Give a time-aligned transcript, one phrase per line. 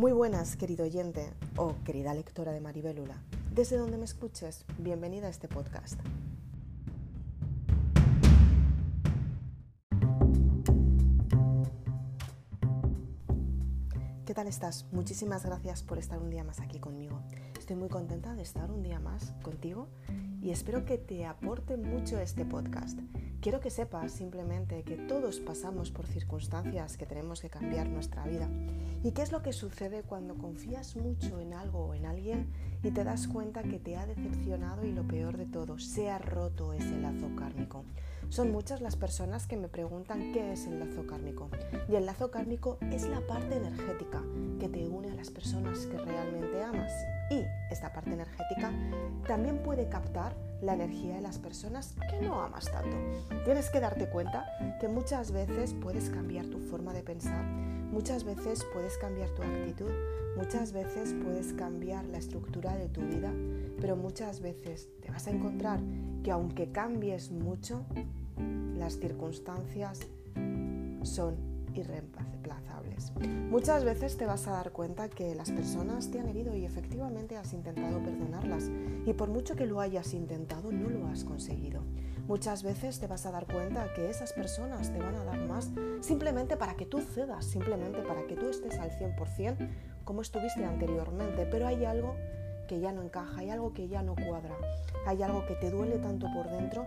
[0.00, 3.22] Muy buenas, querido oyente o querida lectora de Maribelula.
[3.54, 6.00] Desde donde me escuches, bienvenida a este podcast.
[14.24, 14.86] ¿Qué tal estás?
[14.90, 17.20] Muchísimas gracias por estar un día más aquí conmigo.
[17.58, 19.90] Estoy muy contenta de estar un día más contigo
[20.42, 22.98] y espero que te aporte mucho este podcast.
[23.40, 28.48] Quiero que sepas simplemente que todos pasamos por circunstancias que tenemos que cambiar nuestra vida.
[29.02, 32.52] ¿Y qué es lo que sucede cuando confías mucho en algo o en alguien
[32.82, 36.18] y te das cuenta que te ha decepcionado y lo peor de todo, se ha
[36.18, 37.84] roto ese lazo kármico?
[38.30, 41.50] Son muchas las personas que me preguntan qué es el lazo kármico.
[41.88, 44.22] Y el lazo kármico es la parte energética
[44.60, 46.92] que te une a las personas que realmente amas.
[47.28, 48.72] Y esta parte energética
[49.26, 52.96] también puede captar la energía de las personas que no amas tanto.
[53.44, 54.46] Tienes que darte cuenta
[54.80, 59.90] que muchas veces puedes cambiar tu forma de pensar, muchas veces puedes cambiar tu actitud,
[60.36, 63.32] muchas veces puedes cambiar la estructura de tu vida,
[63.80, 65.80] pero muchas veces te vas a encontrar
[66.22, 67.84] que aunque cambies mucho,
[68.80, 70.00] las circunstancias
[71.02, 71.36] son
[71.74, 73.12] irreemplazables.
[73.50, 77.36] Muchas veces te vas a dar cuenta que las personas te han herido y efectivamente
[77.36, 78.70] has intentado perdonarlas
[79.06, 81.82] y por mucho que lo hayas intentado no lo has conseguido.
[82.26, 85.70] Muchas veces te vas a dar cuenta que esas personas te van a dar más
[86.00, 89.68] simplemente para que tú cedas, simplemente para que tú estés al 100%
[90.04, 92.14] como estuviste anteriormente, pero hay algo
[92.66, 94.56] que ya no encaja, hay algo que ya no cuadra,
[95.04, 96.86] hay algo que te duele tanto por dentro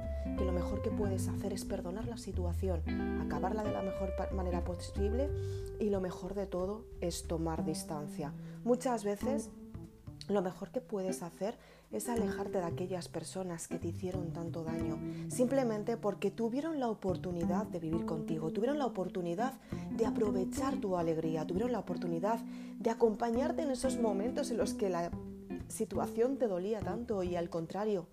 [1.04, 2.82] puedes hacer es perdonar la situación,
[3.20, 5.30] acabarla de la mejor manera posible
[5.78, 8.32] y lo mejor de todo es tomar distancia.
[8.64, 9.50] Muchas veces
[10.30, 11.58] lo mejor que puedes hacer
[11.92, 17.66] es alejarte de aquellas personas que te hicieron tanto daño, simplemente porque tuvieron la oportunidad
[17.66, 19.56] de vivir contigo, tuvieron la oportunidad
[19.92, 22.40] de aprovechar tu alegría, tuvieron la oportunidad
[22.80, 25.12] de acompañarte en esos momentos en los que la
[25.68, 28.08] situación te dolía tanto y al contrario,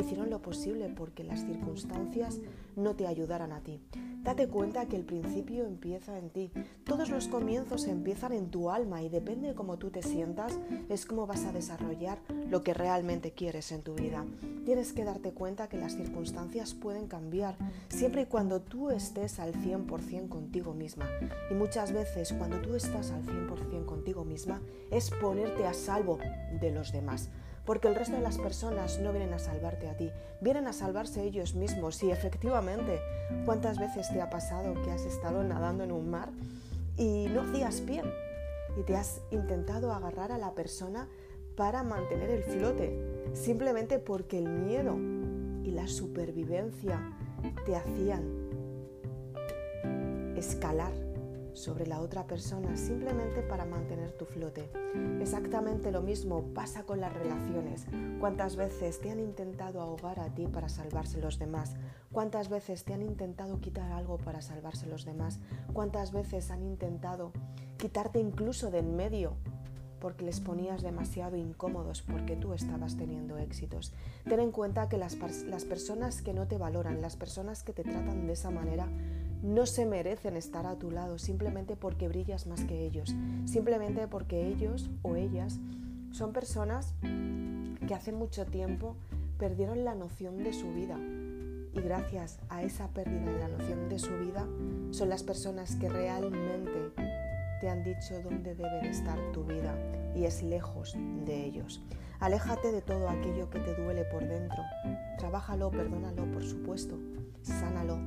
[0.00, 2.40] hicieron lo posible porque las circunstancias
[2.76, 3.80] no te ayudaran a ti.
[4.22, 6.50] Date cuenta que el principio empieza en ti.
[6.84, 10.58] Todos los comienzos empiezan en tu alma y depende de cómo tú te sientas,
[10.88, 12.18] es cómo vas a desarrollar
[12.50, 14.24] lo que realmente quieres en tu vida.
[14.64, 17.56] Tienes que darte cuenta que las circunstancias pueden cambiar
[17.88, 21.06] siempre y cuando tú estés al 100% contigo misma.
[21.48, 26.18] Y muchas veces cuando tú estás al 100% contigo misma es ponerte a salvo
[26.60, 27.30] de los demás
[27.66, 30.10] porque el resto de las personas no vienen a salvarte a ti,
[30.40, 32.02] vienen a salvarse ellos mismos.
[32.02, 33.00] Y efectivamente,
[33.44, 36.30] ¿cuántas veces te ha pasado que has estado nadando en un mar
[36.96, 38.02] y no hacías pie?
[38.78, 41.08] Y te has intentado agarrar a la persona
[41.56, 42.96] para mantener el flote,
[43.32, 44.96] simplemente porque el miedo
[45.64, 47.00] y la supervivencia
[47.64, 48.46] te hacían
[50.36, 51.05] escalar
[51.56, 54.70] sobre la otra persona simplemente para mantener tu flote.
[55.20, 57.86] Exactamente lo mismo pasa con las relaciones.
[58.20, 61.74] ¿Cuántas veces te han intentado ahogar a ti para salvarse los demás?
[62.12, 65.40] ¿Cuántas veces te han intentado quitar algo para salvarse los demás?
[65.72, 67.32] ¿Cuántas veces han intentado
[67.78, 69.36] quitarte incluso de en medio
[70.06, 73.92] porque les ponías demasiado incómodos porque tú estabas teniendo éxitos.
[74.22, 77.82] Ten en cuenta que las, las, personas que no te valoran, las personas que te
[77.82, 78.86] tratan de esa manera,
[79.42, 83.16] no se merecen estar a tu lado simplemente porque brillas más que ellos,
[83.46, 85.58] simplemente porque ellos o ellas
[86.12, 88.94] son personas que hace mucho tiempo
[89.40, 91.00] perdieron la noción de su vida
[91.74, 94.46] y gracias a esa pérdida de la noción de su vida
[94.92, 97.25] son las personas que realmente
[97.60, 99.74] te han dicho dónde debe de estar tu vida
[100.14, 101.82] y es lejos de ellos.
[102.20, 104.62] Aléjate de todo aquello que te duele por dentro.
[105.18, 106.98] Trabájalo, perdónalo, por supuesto.
[107.42, 107.98] Sánalo,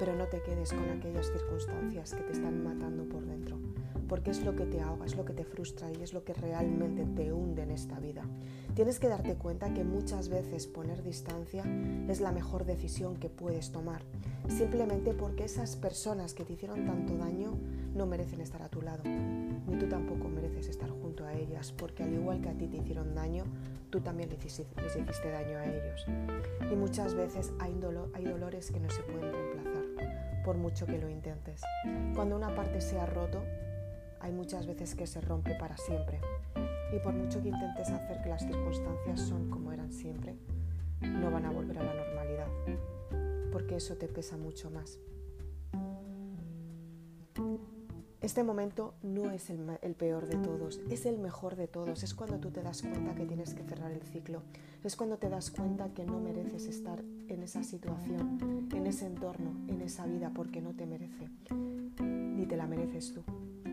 [0.00, 3.58] pero no te quedes con aquellas circunstancias que te están matando por dentro,
[4.08, 6.32] porque es lo que te ahoga, es lo que te frustra y es lo que
[6.32, 8.22] realmente te hunde en esta vida.
[8.74, 11.64] Tienes que darte cuenta que muchas veces poner distancia
[12.08, 14.00] es la mejor decisión que puedes tomar,
[14.48, 17.58] simplemente porque esas personas que te hicieron tanto daño
[17.94, 22.04] no merecen estar a tu lado, ni tú tampoco mereces estar junto a ellas, porque
[22.04, 23.44] al igual que a ti te hicieron daño,
[23.90, 26.06] tú también les hiciste, daño a ellos.
[26.72, 27.78] Y muchas veces hay,
[28.14, 29.69] hay dolores que no se pueden reemplazar
[30.44, 31.62] por mucho que lo intentes.
[32.14, 33.42] Cuando una parte se ha roto,
[34.20, 36.20] hay muchas veces que se rompe para siempre.
[36.94, 40.36] Y por mucho que intentes hacer que las circunstancias son como eran siempre,
[41.00, 42.48] no van a volver a la normalidad,
[43.52, 44.98] porque eso te pesa mucho más.
[48.30, 49.58] Este momento no es el,
[49.96, 52.04] peor de todos, es el mejor de todos.
[52.04, 54.42] Es cuando tú te das cuenta que tienes que cerrar el ciclo.
[54.84, 59.50] Es cuando te das cuenta que no mereces estar en esa situación, en ese entorno,
[59.66, 61.28] en esa vida, porque no te merece.
[62.00, 63.24] Ni te la mereces tú.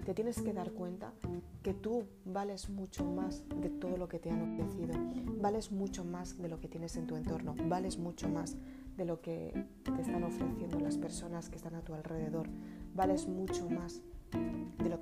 [0.04, 1.14] Te tienes que dar cuenta
[1.62, 4.96] que tú vales mucho más de todo lo que te han ofrecido,
[5.40, 8.56] vales mucho más de lo que tienes en tu entorno, vales mucho más
[8.98, 12.50] de lo que te están ofreciendo las personas que están a tu alrededor,
[12.96, 14.02] vales mucho más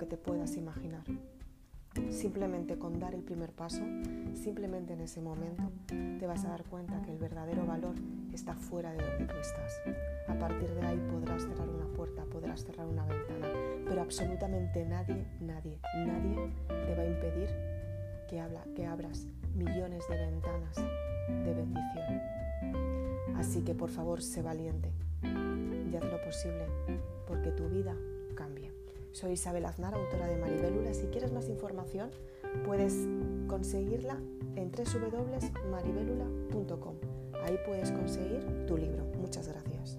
[0.06, 1.04] te puedas imaginar.
[2.10, 3.82] Simplemente con dar el primer paso,
[4.34, 7.94] simplemente en ese momento, te vas a dar cuenta que el verdadero valor
[8.32, 9.80] está fuera de donde tú estás.
[10.28, 13.48] A partir de ahí podrás cerrar una puerta, podrás cerrar una ventana,
[13.86, 17.48] pero absolutamente nadie, nadie, nadie te va a impedir
[18.28, 22.20] que, habla, que abras millones de ventanas de bendición.
[23.36, 24.92] Así que por favor, sé valiente
[25.22, 26.66] y haz lo posible
[27.26, 27.94] porque tu vida.
[29.16, 30.92] Soy Isabel Aznar, autora de Maribélula.
[30.92, 32.10] Si quieres más información,
[32.66, 33.08] puedes
[33.46, 34.20] conseguirla
[34.56, 36.96] en www.maribelula.com.
[37.42, 39.06] Ahí puedes conseguir tu libro.
[39.18, 39.98] Muchas gracias.